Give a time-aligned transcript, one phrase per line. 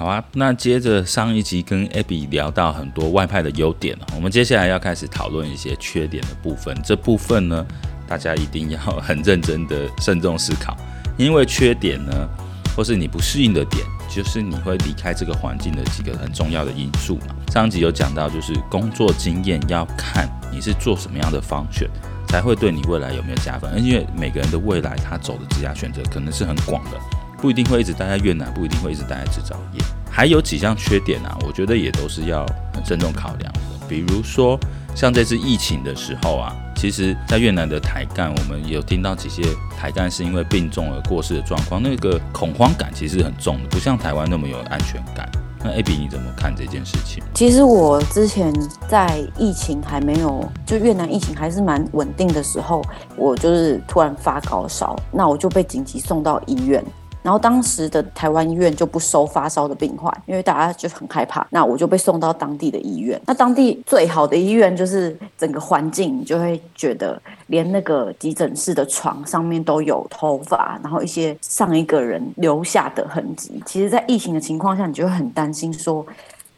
[0.00, 6.74] 好啊，那接着上一集跟 Abby 聊到很多外派的优点，我们接下来要开始讨论一些缺点的部分。
[6.82, 7.66] 这部分呢，
[8.08, 10.74] 大家一定要很认真的慎重思考，
[11.18, 12.26] 因为缺点呢，
[12.74, 17.36] 或是你不适应的点，就是你会离开这个环境的几个很重要的因素嘛。
[17.52, 21.86] 上集有讲到，就是工作经验要看你是做什么样的方选，
[22.26, 23.70] 才会对你未来有没有加分。
[23.84, 26.98] 因为每个人的未来他走的职业选择可能是很广的，
[27.40, 29.80] 不一定会一直待在越南，不一定会一直待在制造业。
[30.10, 34.58] 还有几项缺点啊，我觉得也都是要很慎重考量的，比如说。
[34.92, 39.40] 像这次疫情的时候啊，其实，在越南的台干，我们有听到几些
[39.78, 45.30] 台干是因为病重而过世的状况，那个恐慌感其实很重的，不像台湾那么有安全感。
[45.62, 47.22] 那 A B 你怎么看这件事情？
[47.32, 48.52] 其实我之前
[48.88, 52.84] 在疫情还没有，就越南疫情还是蛮稳定的时候，
[53.16, 56.84] 我就是突然发高烧，那我就被紧急送到医院。
[57.22, 61.46] 然后当时的台湾医院就不收发烧的病患，因为大家就很害怕。
[61.50, 63.20] 那我就被送到当地的医院。
[63.26, 73.62] 那当地最好的医院就是整个环境，你就会觉得连那个急诊室的床上面都有头发，然后一些上一个人留下的痕迹。
[73.66, 76.04] 其实，在疫情的情况下，你就会很担心说，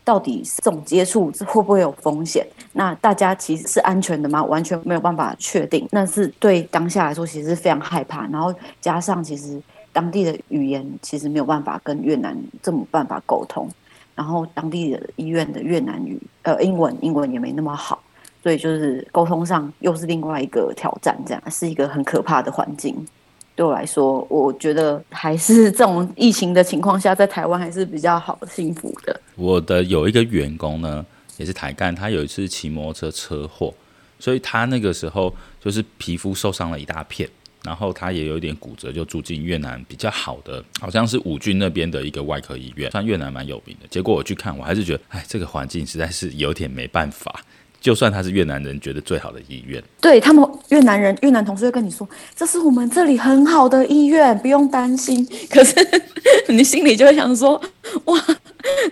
[0.05, 2.47] 到底这种接触会不会有风险？
[2.73, 4.45] 那大家其实是安全的吗？
[4.45, 5.89] 完全没有办法确定。
[5.91, 8.29] 那是对当下来说，其实是非常害怕。
[8.29, 9.61] 然后加上其实。
[9.93, 13.69] 当地的语言其实没有办法跟越南这么办法沟通，
[14.15, 18.03] 然后当地的医院的越南语呃英文英文也没那么好，
[18.43, 23.07] 所以就是沟通上又是另外一个挑战，这样是一个很可怕的环境。
[23.55, 29.21] 对我来说，我觉得还是这种疫情的情况下，在台湾还是比较好幸福的。
[29.37, 31.05] 我的有一个员工呢，
[31.37, 33.75] 也是台干，他有一次骑摩托车车祸，
[34.19, 37.29] 所以他那个时候就是皮肤受伤了一大片。
[37.65, 43.87] 然后他也有一点骨折，就住进越南比较好的，好像是五军那边的一个外科医院，算越南蛮有名的。
[43.89, 47.41] 结果我去看，我还是觉得，哎，这个环境实在是有点没办法。
[47.81, 55.27] 就算他是越南人，觉得最好的医院，对他们越南人、越南同事会跟你说，这是我们这里很好的医院，不用担心。
[55.51, 55.75] 可是
[56.47, 57.61] 你心里就会想说，
[58.05, 58.25] 哇，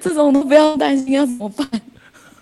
[0.00, 1.68] 这种都不要担心，要怎么办？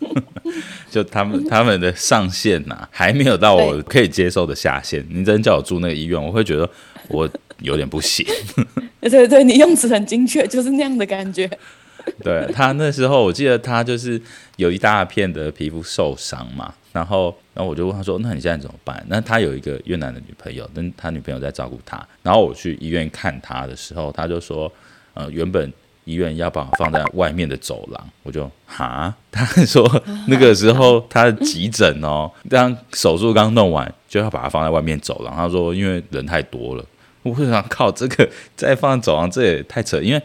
[0.91, 5.05] 就他们他们的上限呐、啊，还没有到我可以接受的下限。
[5.11, 6.69] 你真叫我住那个医院，我会觉得
[7.09, 7.29] 我
[7.61, 8.27] 有点不行。
[9.01, 11.49] 对对对，你用词很精确，就是那样的感觉。
[12.25, 14.21] 对他那时候，我记得他就是
[14.57, 22.03] 有一大片的皮肤受伤嘛，然后然后我就问他说：“那你现在怎么办？”那他有一个越南的女朋友，跟他女朋友在照顾他。
[22.23, 24.73] 然后我去医院看他的时候，他就说
[25.13, 25.71] ：“呃，原本。”
[26.09, 29.87] 医院要把我放在外面的走廊，我就哈， 他说
[30.27, 35.35] 那个时候他急诊哦， 当手术刚弄完就要把它放在外面走廊。
[35.37, 36.85] 他说因为人太多了，
[37.23, 38.27] 我会想靠这个
[38.57, 40.01] 再放走廊，这也太扯。
[40.01, 40.23] 因为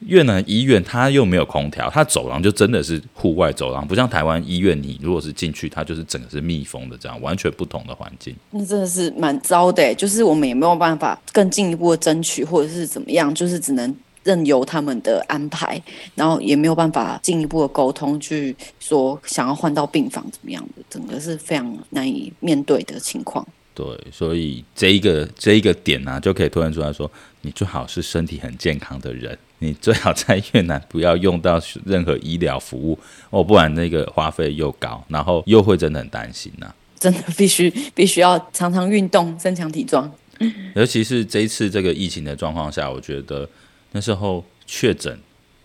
[0.00, 8.34] 越南医院它又没有空调，它走廊就真的是户外走廊，不像台湾医院，你如果是进去，它就是整个是密封的，这样完全不同的环境。
[8.50, 13.94] 那真的是蛮糟的，就是我们也没有办法更进一步的争取，或者是怎么样，就是只能。
[14.26, 15.80] 任由他们的安排，
[16.16, 23.46] 然后也没有办法进一步的沟通，去说想要换到病房怎么样的，整个是非常难以面对的情况。
[23.72, 27.08] 对，所以这一个这一个点呢、啊，就可以突然出来说，
[27.42, 32.98] 你最好是身体很健康的人，你最好在越南不要用到任何医疗服务
[33.30, 36.74] 哦，不然那个花费又高，然后又会真的很担心呐、啊。
[36.98, 40.10] 真的 必须必须要常常运动，增强体壮。
[40.74, 43.48] 尤其是这一次这个疫情的状况下，我觉得。
[43.96, 45.18] 那时候确诊，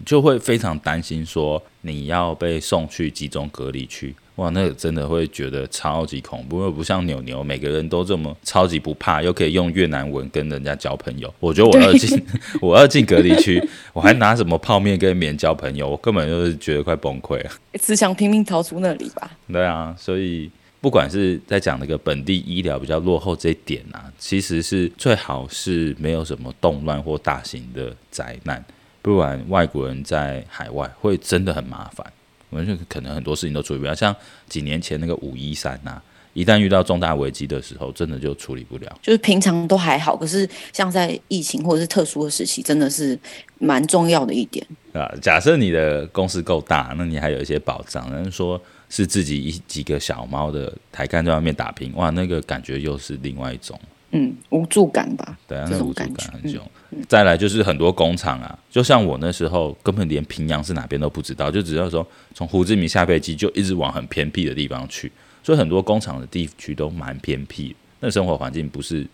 [0.06, 11.32] 就会非常担心，说你要被送去集中隔离区，哇，那个真的会觉得超级恐怖，又不像牛牛，每个人都这么超级不怕，又可以用越南文跟人家交朋友。
[11.42, 12.26] 我觉得我要进，
[12.62, 13.62] 我要进隔离区，
[13.92, 19.30] 我还拿什么泡面跟别人交朋友，我根本就是觉得快崩溃了， 只想拼命逃出那里吧。
[19.52, 20.50] 对啊，所以。
[20.82, 28.66] 不管是在讲那个本地医疗比较落后这一点啊，其实是最好是没有什么动乱或大型的灾难，
[29.00, 32.04] 不然外国人在海外会真的很麻烦。
[32.50, 34.14] 我们就可能很多事情都处理不了，像
[34.50, 36.02] 几年前那个五一三呐，
[36.34, 39.00] 一旦遇到重大危机的时候，真的就处理不了。
[39.04, 43.18] 就是平常都还好，可是像在疫情或者是特殊的时期，真的是
[43.60, 45.10] 蛮重要的一点啊。
[45.22, 48.60] 假设你的公司够大，那你还有一些保障，人说。
[48.92, 53.80] 是自己一几个小猫的抬杆在外面打拼，哇，那个感觉又是另外一种，
[54.12, 55.38] 嗯，无助感吧？
[55.48, 56.62] 对啊，那无助感很重。
[56.92, 65.10] 嗯嗯、再来就是很多工厂啊，就像我那时候根本连平阳是哪边都不知道，就只要说从胡志明下飞机就一直往很偏僻的地方去，
[65.42, 69.08] 所以很多工厂的地区都蛮偏僻，那生活环境不是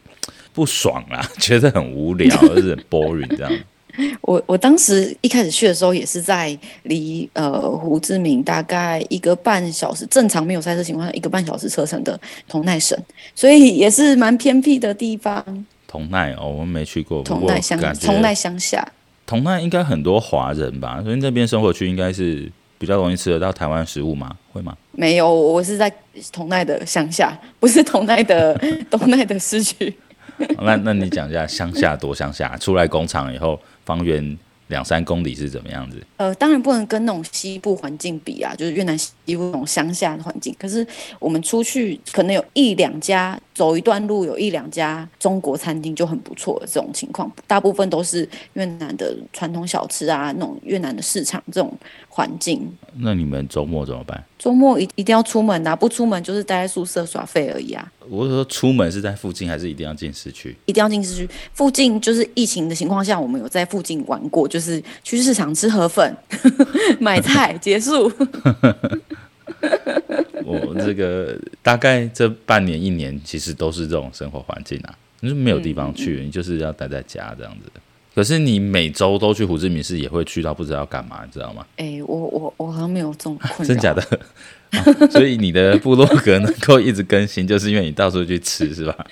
[0.54, 3.54] 不爽啦， 觉得很无聊，就是很 boring 这样。
[4.22, 12.98] 我我当时一开始去的时候，也是在离呃胡志明大概一个半小时，正常没有塞车情况下，一个半小时车程的同奈省，
[13.36, 15.66] 所以也是蛮偏僻的地方。
[15.88, 17.24] 同奈哦，我们没去过。
[17.24, 18.86] 同奈乡，同奈乡下。
[19.26, 21.02] 同奈应该很多华人吧？
[21.04, 24.36] 所以那边生活区应该是比较容易吃得到台湾食物吗？
[24.54, 24.76] 会吗？
[24.92, 25.92] 没有，我是在
[26.32, 28.54] 同奈的乡下，不是同奈的
[28.92, 29.94] 同奈的市区。
[30.62, 34.38] 那那你讲一下乡下多乡下，出来工厂以后，方圆
[34.68, 36.04] 两三公里是怎么样子？
[36.18, 40.56] 呃，当然不能跟那种西部环境比啊，就是越南西部那种乡下的环境。
[40.60, 40.86] 可是
[41.20, 51.76] 我们出去可能有一两家，走一段路有一两家中国餐厅就很不错的这种情况，大部分都是越南的传统小吃啊，那种越南的市场这种
[52.08, 52.72] 环境。
[53.00, 54.24] 那你们周末怎么办？
[54.38, 57.92] 周末一一定要出门啊，不出门就是待在宿舍耍废而已啊。
[58.08, 60.56] 我是说出门是在附近，还是一定要进市区？
[60.68, 61.28] 一定要进市区。
[61.54, 66.16] 附近就是疫情的情况下，我们有在附近玩过，就是去市场吃河粉、
[67.02, 68.12] 买菜结束。
[70.46, 77.72] 我这个大概这半年一年，其实都是这种生活环境啊，你、就是没有地方去，嗯、你就是要待在家这样子。
[78.16, 81.66] 可是你每周都去胡志明市，也会去到不知道干嘛，你知道吗？
[81.78, 83.66] 哎、欸，我我我好像没有这种困扰。
[83.68, 84.02] 真假的、
[84.74, 85.08] 哦？
[85.12, 89.06] 所以你的部落格能够一直更新，就是因为你到处去吃，是吧？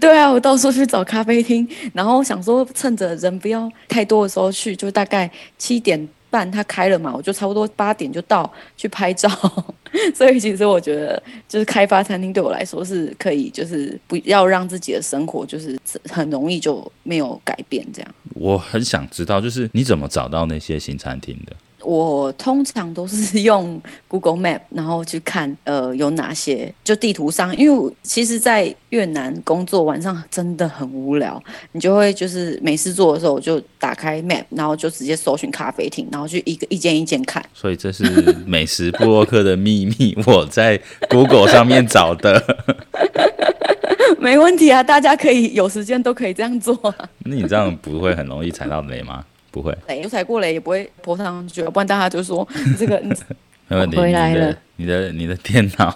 [0.00, 6.08] 对啊，我到处去找咖啡厅，然后想说趁着人不要太多的时候去，就大概七点。
[6.30, 9.28] 半他开了嘛，我就差不多八点就到去拍照，
[10.14, 15.78] 所以其实我觉得就是开发餐厅对我来说是可以，就是不要让自己的生活就是
[16.08, 18.14] 很容易就没有改变这样。
[18.34, 21.54] 我很想知道，就是你怎么找到那些新餐厅的？
[21.82, 31.42] 我通常都是 用 Google Map，然后去看呃有哪些就地图上，因为其实，在越南工作晚上真的很无聊，
[31.72, 37.44] 你就会就是没事做的时候，我就打开 Map，然后就直接搜寻咖啡厅，然后去一个一间一间看。
[37.54, 38.04] 所以这是
[38.46, 42.42] 美食布洛克的秘密， 我在 Google 上面找的。
[44.18, 46.94] 没问题啊，大家可以有时间都可以这样做啊。
[47.24, 49.24] 那你这样不会很容易踩到雷吗？
[49.50, 52.46] 不会，雷踩过雷也不会泼上去，不然大家就说
[52.78, 53.02] 这个
[53.68, 53.96] 没问题。
[53.96, 55.92] 回来了，你的你的电脑，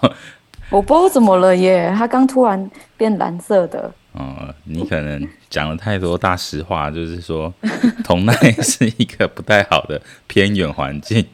[0.70, 3.92] 我不知道怎么了耶，它刚突然变蓝色的。
[4.12, 7.52] 哦，你可能讲了太多大实话，就是说
[8.04, 11.24] 同奈是一个不太好的偏远环境。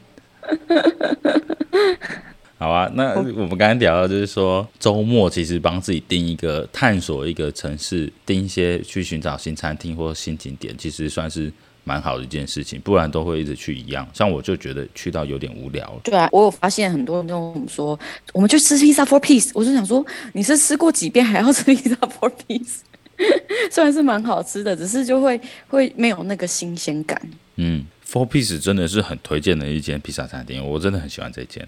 [2.59, 11.51] 好啊，那我们刚刚聊到，就是说周末其实帮自己定一个探索一个城市，定一些去寻找新餐厅或新景点，其实算是。
[11.85, 14.07] 蛮好的一件事情，不然都会一直去一样。
[14.13, 16.01] 像我就觉得去到有点无聊。
[16.05, 17.99] 对啊，我有发现很多人都说，
[18.33, 22.79] 我们去吃披萨 four peace，我就想说，你是吃过几遍还要吃披萨 four peace？
[23.71, 25.39] 虽然是蛮好吃的，只是就会
[25.69, 27.21] 会没有那个新鲜感。
[27.57, 31.67] 嗯，four piece 真的是很推荐的一间披萨餐厅，我真的很喜欢这间。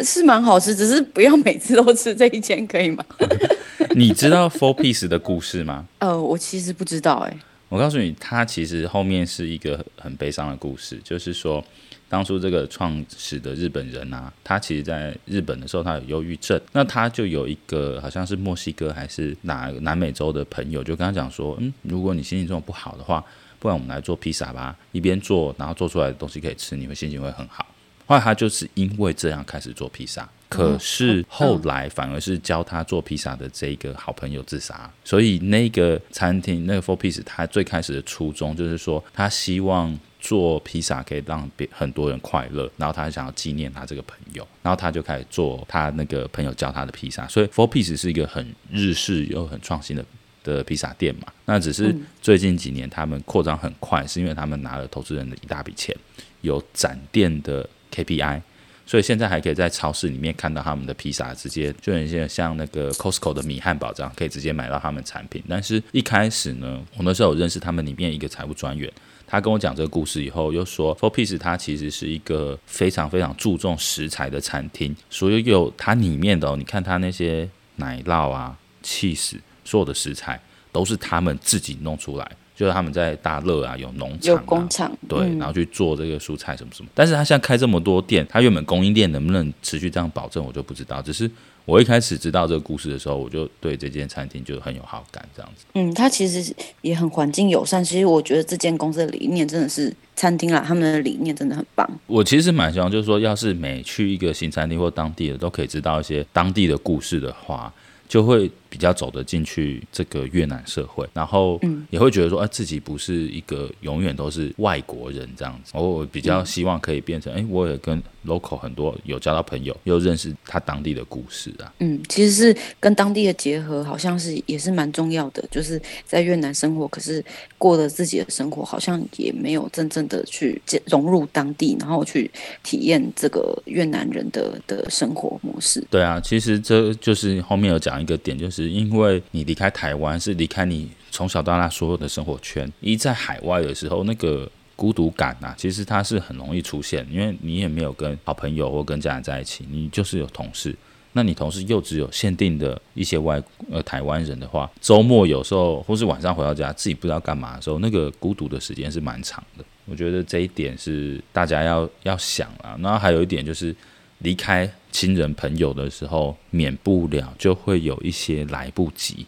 [0.00, 3.04] 是蛮好吃，只是不要每次都吃这一间，可以吗？
[3.96, 5.86] 你知道 four piece 的故事吗？
[5.98, 7.36] 呃，我其实不知道、欸，哎。
[7.70, 11.64] 我告诉你，它其实后面是一个很悲伤的故事，就是说，
[12.08, 23.24] 当初这个创始的日本人啊，他其实在日本的时候，他有忧郁症，那他就有一个好像是墨西哥还是哪南美洲的朋友，就跟他讲说，嗯，如果你心情这么不好的话，
[23.60, 27.64] 不然我们来做披萨吧，一边做，然后做出来的东西可以吃，你会心情会很好。
[28.06, 30.28] 后来他就是因为这样开始做披萨。
[30.50, 50.04] 可是后来反而是教他做披萨的这个好朋友自杀，所以那个餐厅那个 Four Piece 他最开始的初衷就是说，他希望做披萨可以让别很多人快乐，然后他想要纪念他这个朋友，然后他就开始做他那个朋友教他的披萨，所以 Four Piece 是一个很日式又很创新的
[50.42, 51.32] 的披萨店嘛。
[51.44, 55.96] 那只是最近几年他们扩张很快，是因为他们拿了投资人的一大笔钱，
[56.40, 58.42] 有展店的 KPI。
[58.90, 65.40] 所以现在还可以在超市里面看到他们的披萨，直接就很像像那个 Costco 的米汉堡这样，可以直接买到他们产品。
[65.48, 68.92] 但是一开始呢，我那时候有认识他们里面一个财务专员，
[69.28, 80.42] 他跟我讲这个故事以后，又说 Four Piece 它其实是一个非常非常注重食材的餐厅，所以有它里面的，你看它那些奶酪啊、cheese，，所有的食材
[80.72, 82.28] 都是他们自己弄出来。
[82.60, 86.88] 就是他们在大乐啊，有农场、啊、有工厂，对，然后去做这个蔬菜什么什么。
[86.90, 91.00] 嗯、但是他现在开这么多店，他原本供应链能不能持续这样保证，我就不知道。
[91.00, 91.30] 只是
[91.64, 95.64] 我一开始知道这个故事的时候，我就对这间餐厅就很有好感，这样子。
[95.72, 97.82] 嗯，他其实也很环境友善。
[97.82, 101.90] 其实我觉得这间公司的理念真的是餐厅啦，他们的理念真的很棒。
[102.06, 107.72] 我其实蛮希望，就是说，要是每去一个新餐厅或当地的都可以知道一些当地的故事的话，
[108.06, 111.60] 就会比较走得进去这个越南社会，然后
[111.90, 115.72] 也会觉得说，哎，自己不是一个永远都是外国人这样子。
[115.74, 121.72] 我比较希望可以变成，哎，我也跟 local 很多有交到朋友，又认识他当地的故事啊。
[121.80, 125.44] 嗯，其实是跟当地的结合，好像是也是蛮重要的。
[125.50, 127.24] 就是在越南生活，可是
[127.58, 132.30] 过了自己的生活，好像也没有真正的去融入当地，然后去
[132.62, 135.82] 体验这个越南人的的生活模式。
[135.90, 142.70] 对啊，其实这就是后面有讲一个点，就是因为你离开台湾，是离开你从小到大所有的生活圈。
[142.80, 150.74] 一在海外的时候，那个孤独感啊，其实它是很容易出现，因为你也没有跟好朋友或跟家人在一起，你就是有同事。
[151.12, 159.64] 那你同事又只有限定的一些外呃台湾人的话，周末有时候或是晚上回到家，自己不知道干嘛的时候，那个孤独的时间是蛮长的。
[159.86, 162.78] 我觉得这一点是大家要要想啊。
[162.80, 163.74] 然后还有一点就是。
[164.20, 169.26] 离开亲人朋友的时候，免不了就会有一些来不及。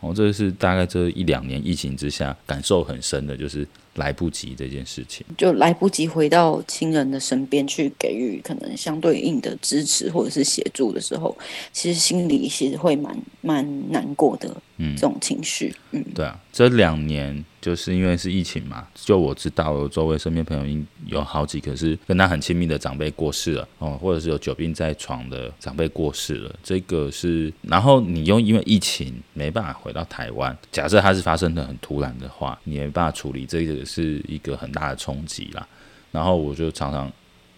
[0.00, 11.38] 哦，这是大概这一两年疫情之下感受很深的，就是来不及这件事情，就来不及回到亲人的身边去给予可能相对应的支持或者是协助的时候，
[11.72, 14.52] 其实心里其实会蛮蛮难过的。
[14.78, 35.64] 嗯，这种情绪，嗯，对啊，这两年就是因为是疫情嘛，就我知道，周围身边朋友有好几个是跟他很亲密的长辈过世了，哦，或者是有久病在床的长辈过世了，这个是，然后你又因为疫情没办法回到台湾，假设它是发生的很突然的话，你没办法处理，这个是一个很大的冲击啦。
[36.10, 37.10] 然后我就常常，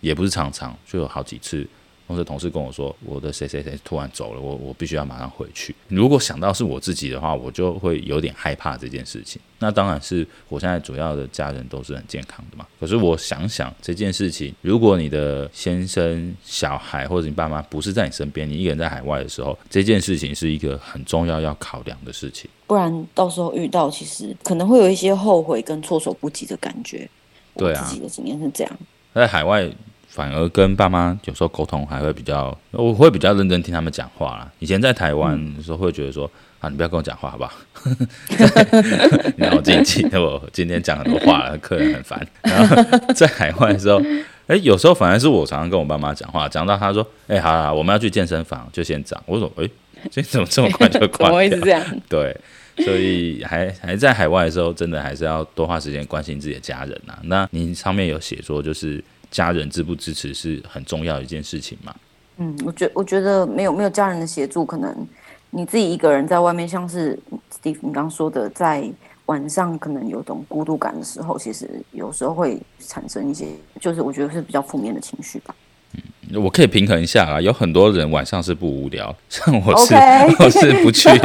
[0.03, 1.67] 也不是常常，就有好几次。
[2.07, 5.75] 同时，同事跟我说，我的谁谁谁突然走了，我我必须要马上回去。
[5.89, 9.41] 如果想到是我自己的话，我就会有点害怕这件事情。
[9.59, 12.67] 那当然是我现在主要的家人都是很健康的嘛。
[12.79, 22.51] 可是我想想这件事情，如果你的先生、小孩或者你爸妈不是在你身边，你一个人在海外的时候，这件事情是一个很重要要考量的事情。
[22.67, 27.09] 不然到时候遇到，其实可能会有一些后悔跟措手不及的感觉。
[27.57, 28.79] 对啊，自己的经验是这样。
[29.15, 29.71] 在海外。
[30.15, 34.49] 反而跟爸妈有时候沟通还会比较，我会比较认真听他们讲话啦。
[34.61, 36.31] 以前在台湾的时候会觉得说，
[36.61, 37.53] 啊，你不要跟我讲话好不好？
[39.37, 42.25] 你让我自己记得我今天讲很多话了，客人很烦。
[42.43, 42.77] 然后
[43.13, 44.01] 在海外的时候，
[44.47, 49.21] 哎，有时候反而是我常常跟我爸妈讲话，讲到他说，哎，好了，我们要去健身房，就先讲。
[49.27, 49.69] 我说，哎，
[50.13, 51.27] 今天怎么这么快就挂掉？
[51.27, 51.83] 怎么会是这样？
[52.09, 52.37] 对，
[52.85, 57.19] 所以还还在海外的时候，真的还是要多花时间关心自己的家人呐。
[57.25, 59.03] 那您上面有写说，就是。
[59.35, 61.93] 家人支不支持是很重要的一件事情嘛？
[62.37, 64.95] 嗯，我觉我觉得没有没有家人的协助，可能
[65.51, 67.19] 你自己一个人在外面，像是
[67.53, 68.89] Steve 你刚刚说的，在
[69.27, 73.49] 晚上可能有种孤独感的时候，其实有时候会产生一些，
[73.81, 75.53] 就是我觉得是比较负面的情绪吧。
[76.35, 79.95] 我可以平衡一下啊，有很多人晚上是不无聊， 像我是.
[80.43, 81.09] 我是不去.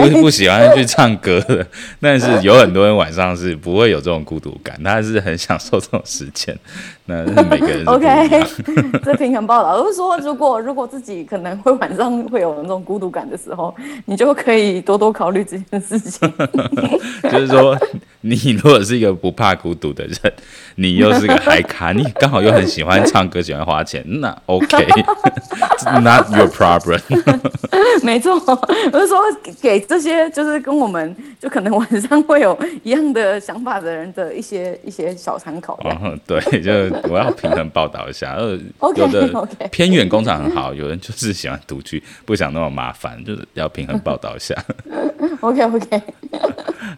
[0.00, 1.66] 不是不喜欢去唱歌的，
[2.00, 6.56] 但是有很多人晚上是不会有这种孤独感，他是很享受这种时间。
[7.08, 8.44] 那是每个人 OK，
[9.04, 13.74] 这平衡报道，就是说，如果如果自己可能会晚上会有那种孤独感的时候，
[14.06, 16.32] 你就可以多多考虑这件事情。
[17.30, 17.78] 就是说，
[18.28, 20.16] 你如果是一个不怕孤独的人，
[20.76, 27.00] 你又是个嗨咖，你刚好又很喜欢唱歌，喜欢花钱，那 OK，Not your problem。
[28.02, 28.34] 没错，
[28.92, 29.18] 我是说
[29.60, 35.74] 给这些就是跟我们就可能晚上会有一样的想法的人的一些一些小参考。
[35.84, 36.96] 哦，对，就。
[37.08, 38.58] 我要平衡报道一下，呃，
[38.96, 44.54] 有的偏远工厂很好，有人就是喜欢独居，不想那么麻烦，就是要平衡报道一下。
[45.40, 46.02] OK OK，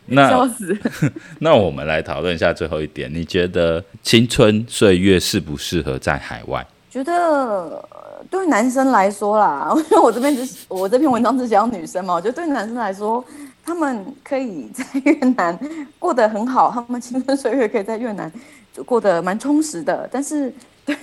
[0.15, 0.77] 那笑死
[1.41, 6.67] 那我们来讨论一下最后一点，你觉得青春岁月适不适合在海外？
[6.91, 7.87] 觉得
[8.31, 13.23] 对男生来说啦，因为我这边只我这篇文章只讲女生嘛，我觉得对男生来说，
[13.65, 15.59] 他们可以在越南
[15.99, 18.33] 过得很好，他们青春岁月可以在越南
[18.73, 18.83] 就。
[18.85, 20.53] 过得蛮充实的，但是
[20.87, 20.97] 对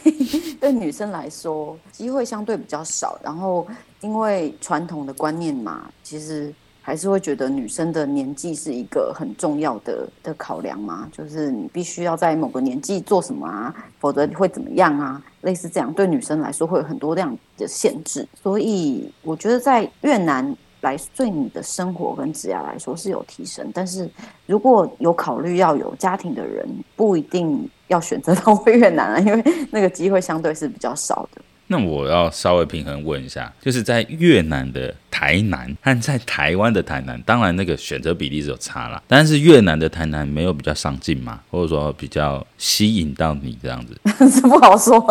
[0.60, 3.20] 对女生来说，机会相对比较少。
[3.24, 3.68] 然后
[4.02, 6.52] 因为传统的观念嘛，其实
[6.86, 15.20] 还是会觉得女生的年纪是一个很重要的的考量吗，就是你必须要在某个年纪做什么啊，否则会怎么样啊？
[15.42, 18.28] 类似这样，对女生来说会有很多这样的限制。
[18.36, 20.56] 所以我觉得在越南。
[20.82, 24.08] 来对你的生活跟职业来说是有提升，但是
[24.46, 26.64] 如果有考虑要有家庭的人，
[26.96, 31.42] 不一定要选择到 越南啊，因为那个机会相对是比较少的。
[31.68, 41.40] 那我要稍微平衡问一下，就是在越南的台南和在台湾的台南，当然那个选择比例是有差啦，但是越南的台南没有比较上进嘛？
[41.50, 43.98] 或者说比较吸引到你这样子？
[44.30, 45.00] 这不好说。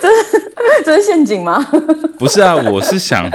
[0.00, 0.52] 这是
[0.84, 1.62] 这是陷阱吗？
[2.18, 3.30] 不是啊，我是想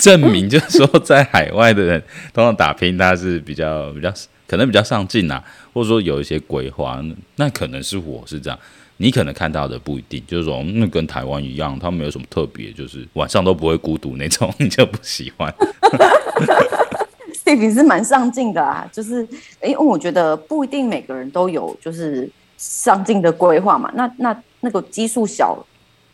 [0.00, 2.02] 证明就是说，在海外的人
[2.32, 4.10] 通常打拼，他是比较比较
[4.46, 5.42] 可能比较上进啊，
[5.74, 7.02] 或者说有一些规划，
[7.36, 8.58] 那可能是我是这样。
[8.98, 15.52] 你可能看到的不一定，就是说，那跟台湾一样，他们没有什么特别，就是晚上都不会孤独那种，你就不喜欢。
[17.34, 19.26] Steve 是蛮上进的啊，就是
[19.62, 25.58] 因为我觉得不一定每个人都有就是上进的规划嘛，那那那个基数小，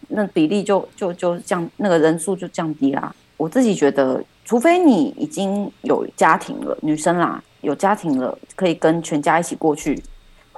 [0.08, 3.14] 那比例就就就降，那个人数就降低啦。
[3.36, 10.02] 我自己觉得，除非你已经有家庭了，女生啦有家庭了，可以跟全家一起过去。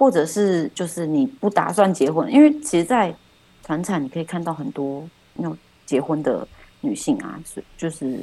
[0.01, 3.15] 或者是就是你不打算结婚，因为其实，在
[3.63, 5.55] 传产你可以看到很多那种
[5.85, 6.49] 结婚的
[6.81, 8.19] 女性啊，是就是，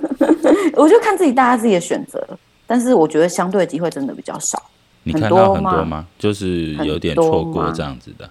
[0.72, 2.26] 我就看自己大家自己的选择，
[2.66, 4.70] 但是我觉得相对的机会真的比较少。
[5.02, 6.06] 你看到很多吗？
[6.18, 8.30] 就是有点错过这样子的。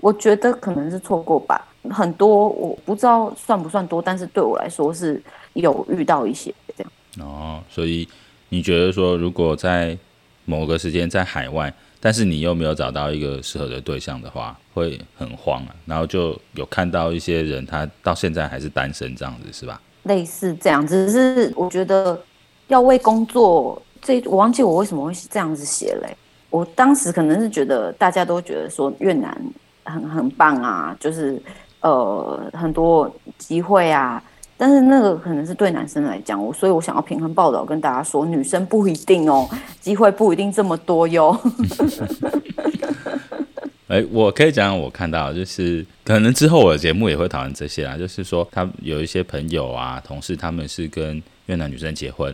[0.00, 5.20] 我觉得可能是错过吧，很多我不知道算不算多，但是对我来说是
[5.54, 7.28] 有遇到一些这样。
[7.28, 8.08] 哦，所以
[8.50, 9.98] 你觉得说，如果在
[10.44, 11.74] 某个时间在海外，
[12.04, 15.74] 但是你又没有找到一个适合的对象的话，会很慌啊。
[15.86, 19.80] 然后就有看到一些人，他到现在还是单身这样子，是吧？
[20.02, 22.20] 类似这样子，只是我觉得
[22.66, 26.16] 要为工作，这我忘记我为什么会这样子写嘞。
[26.50, 29.40] 我当时可能是觉得大家都觉得说越南
[29.84, 31.40] 很很棒啊，就是
[31.82, 34.20] 呃很多机会啊。
[34.62, 39.48] 但是那个可能是对男生来讲，我所以我想要平衡报道，跟大家说，女生不一定哦，
[39.80, 41.36] 机会不一定这么多哟。
[43.88, 52.32] 哎、我可以讲，我看到就是可能之后我的节目也会讨论这些啊，就是说他有一些朋友啊、同事，他们是跟越南女生结婚，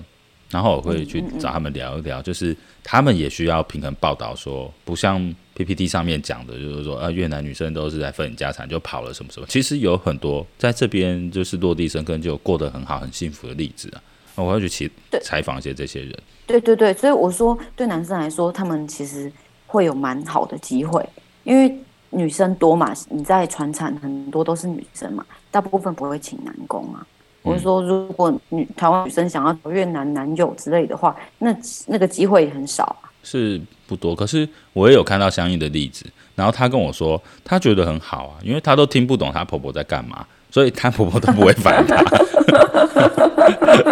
[0.51, 5.35] 然后我会去找他们聊一聊，就是他们也需要平衡报道，说不像。
[5.59, 9.47] PPT 上面讲的就是说，啊，越南女生都是在分家产就跑了什么什么。
[9.49, 14.01] 其实有很多在这边就是落地生根就过得很好、很幸福的例子啊。
[14.37, 14.89] 我要去采
[15.21, 16.17] 采访一些这些人。
[16.47, 19.33] 对对对，所以我说对男生来说，他们其实
[19.67, 21.05] 会有蛮好的机会，
[21.43, 21.77] 因为
[22.11, 22.95] 女生多嘛。
[23.11, 27.05] 你在传产很多都是女生嘛，大部分不会请男工嘛。
[27.49, 31.55] 我是说，如果女台湾女生想要找越南男友之类的话，那
[31.87, 32.85] 那个机会也很少。
[32.85, 36.07] 啊是不多，可是我也有看到相应的例子。
[36.35, 41.97] 然后她跟我说，她觉得很好啊，因为她都听不懂她婆婆在干嘛，所以她婆婆都不会烦她。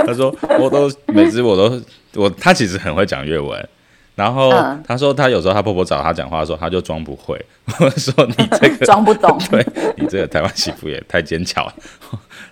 [0.06, 1.82] 她说，我都每次我都
[2.14, 3.68] 我她其实很会讲越文。
[4.16, 4.50] 然后
[4.84, 7.40] 他说，他有时候他婆婆找他讲话的时候，她就装不会。
[7.78, 9.64] 我 说你这个 装不懂， 对
[9.96, 11.74] 你这个台湾媳妇也太坚强了。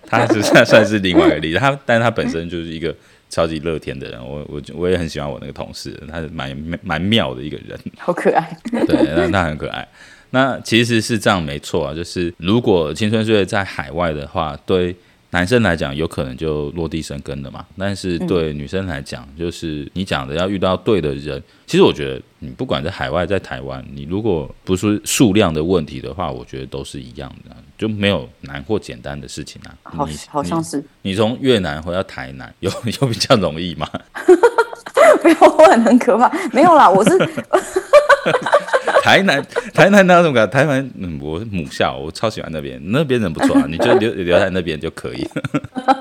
[0.06, 2.94] 她是算算是另外一个例子，她但是她本身就是一个。
[3.30, 8.56] 超级乐天的人，我我我也很喜欢我那个同事，他是蛮蛮妙的一个人，好可爱。
[8.86, 9.84] 对，那他很可爱。
[10.30, 14.94] 那其实是这样，没错啊，就是如果青春岁月在海外的话，对。
[15.34, 17.66] 男生来讲，有可能就落地生根了嘛。
[17.76, 21.42] 但是对女生来讲，就是你讲的要遇到对的人。
[21.66, 29.74] 其实我觉得，你不管在海外，在台湾，你如果不是数量的问题的话，我觉得都是一样的，就没有难或简单的事情啊。
[29.82, 32.70] 好，好像是你从越南回到台南， 有
[33.00, 33.90] 有比较容易吗？
[35.24, 36.30] 没有，我很很可怕。
[36.52, 37.18] 没有啦，我是。
[39.04, 45.28] 台南， 台南那种感，台南，嗯，我母校，我超喜欢那边，那边人不错啊， 你就留留在那边就可以。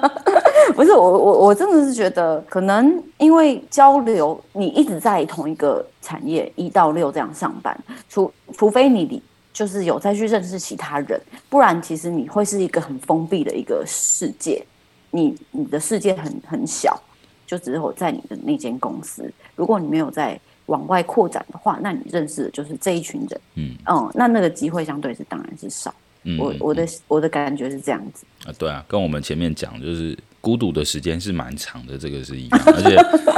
[0.74, 7.78] 不是我，我我真的是觉得，可能因为交流，你一直在同一个产业一到六这样上班，
[8.10, 14.66] 除除非你就是有再去认识其他人，不然其实你会是一个很封闭的一个世界，
[15.12, 16.98] 你你的世界很很小，
[17.46, 20.39] 就只有在你的那间公司，如果你没有在。
[20.67, 25.93] 往外扩展的话，那你认识的就是这一群人，嗯，哦、嗯，那那个机会相对是当然是少。
[26.26, 32.62] 嗯，我我的我的感觉是这样子啊，对啊，跟我们前面讲，就是孤独的时间是蛮长的，这个是一样。
[32.65, 32.95] 而且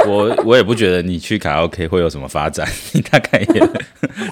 [0.08, 3.60] 我我也不觉得你去卡拉 OK 会有什么发展， 你大概也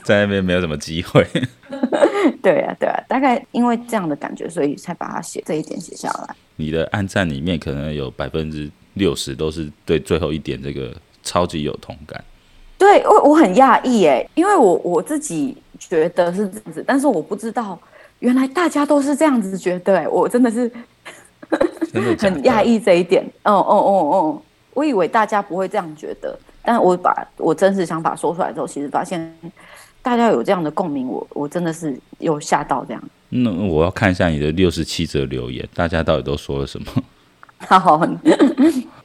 [0.04, 1.26] 在那边没有什么机会。
[2.40, 6.36] 对啊，对啊，大概因为这样的感觉，所以才把它写这一点写下来。
[6.54, 12.22] 你的暗赞里面可能有百分之六十都是对最后一点这个超级有同感。
[12.84, 17.78] 对，我我很讶异哎，因为我我自己觉得是这样子，但是我不知道
[18.18, 20.70] 原来大家都是这样子觉得哎，我真的是
[22.20, 23.24] 很讶异这一点。
[23.44, 24.42] 哦哦哦哦，
[24.74, 29.34] 我以为大家不会这样觉得，但我把我真实想法说出来之后，其实发现
[30.02, 33.02] 大家有这样的共鸣，我我真的是有吓到这样。
[33.30, 36.86] 那我要看一下你的六十七则留言，大家到底都说了什么？
[37.66, 38.06] 好。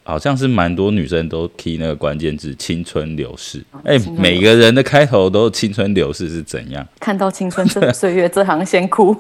[0.10, 6.84] 好像是蛮多女生都 key 那个关键字“青春流逝”，哎、欸，每个人的开头都“青春流逝”是怎样？
[7.00, 9.16] 看到青春岁月这行先哭。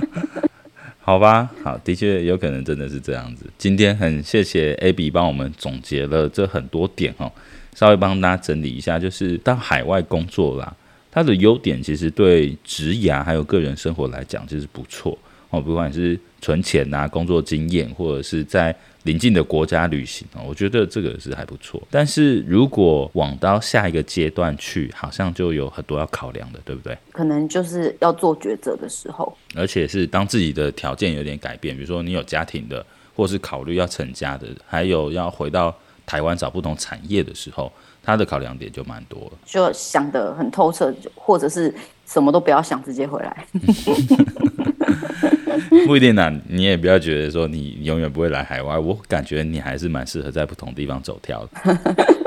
[1.00, 3.46] 好吧，好，的确有可能真的是这样子。
[3.56, 7.32] 今天很谢谢 Abby 帮我们总结了这很多点哦，
[7.74, 10.70] 稍微帮大家整理一下，就是到海外工作啦，
[11.10, 15.16] 它的优点其实对职涯还有个人生活来讲就是不错
[15.48, 21.80] 哦，不管是存钱呐、啊、工作经验，或者是在邻近的国家旅行，我觉得这个是还不错。
[21.90, 26.96] 但是如果往到下一个阶段去，好像就有很多要考量的，对不对？
[27.12, 37.70] 可能就是要做抉择的时候，而且是当自己的条件有点改变，比如说你有家庭的，或是考虑要成家的，还有要回到台湾找不同产业的时候，
[38.02, 39.32] 他的考量点就蛮多了。
[39.44, 41.74] 就想得很透彻，或者是
[42.06, 43.46] 什么都不要想，直接回来。
[45.86, 52.23] 不一定啊，你也不要觉得说你永远不会来海外，我感觉你还是蛮适合在不同地方走跳的。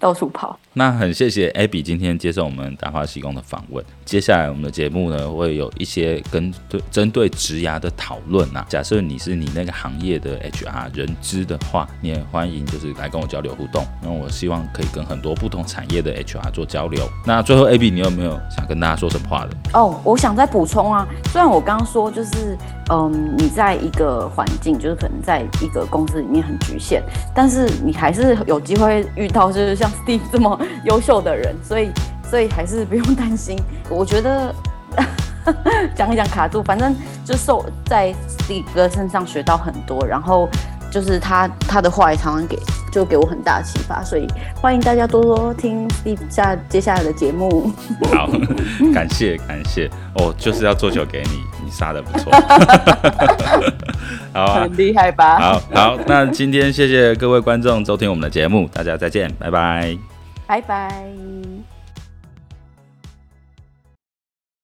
[0.00, 0.58] 到处跑。
[0.72, 3.84] 那很谢谢 Abby 今天接受我们大话西工的访问。
[4.04, 8.64] 接下来我们的节目呢，会有一些跟对针对职涯的讨论啊。
[8.68, 13.84] 假设你是你那个行业的 HR 人资的话，你也欢迎就是来跟我交流互动。
[14.02, 17.08] 那我希望可以跟很多不同产业的 HR 做交流。
[17.26, 19.56] 那最后 Abby，你有没有想跟大家说什么话的？
[19.74, 21.06] 哦，我想再补充啊。
[21.32, 22.56] 虽然我刚刚说就是，
[22.92, 27.02] 嗯，你在一个环境，就是可能在一个公司里面很局限，
[27.34, 31.90] 但是你还是有机会遇到，就是像 Steve 这么优秀的人，所以
[32.28, 33.58] 所以还是不用担心。
[33.90, 34.54] 我觉得
[35.94, 40.48] 讲一讲卡住，反正就受在 Steve 哥身上学到很多，然后
[40.90, 42.58] 就是他他的话也常常给
[42.92, 44.26] 就给我很大启发，所以
[44.56, 47.72] 欢迎大家多多听 Steve 下接下来的节目。
[48.12, 48.28] 好，
[48.92, 52.32] 感谢感谢哦，就是要做球给你，你杀的不错，
[54.32, 55.38] 好啊，很厉害吧？
[55.38, 59.96] 好好，那今天谢谢各位观众收听我们的节目，大家再见，拜拜。
[60.46, 61.04] 拜拜。